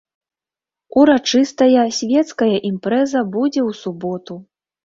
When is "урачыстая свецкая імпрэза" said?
1.01-3.25